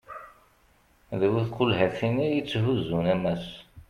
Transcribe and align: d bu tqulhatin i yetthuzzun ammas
d 1.19 1.21
bu 1.31 1.39
tqulhatin 1.47 2.15
i 2.25 2.27
yetthuzzun 2.35 3.05
ammas 3.13 3.45